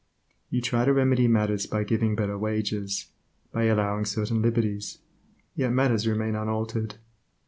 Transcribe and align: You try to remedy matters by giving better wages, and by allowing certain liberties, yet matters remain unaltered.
You 0.49 0.61
try 0.61 0.83
to 0.85 0.93
remedy 0.93 1.27
matters 1.27 1.67
by 1.67 1.83
giving 1.83 2.15
better 2.15 2.35
wages, 2.35 3.05
and 3.53 3.53
by 3.53 3.65
allowing 3.65 4.05
certain 4.05 4.41
liberties, 4.41 4.97
yet 5.55 5.71
matters 5.73 6.07
remain 6.07 6.33
unaltered. 6.35 6.95